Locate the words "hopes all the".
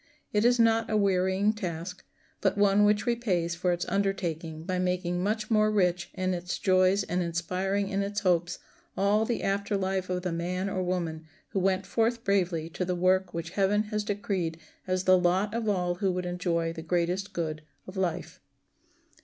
8.21-9.43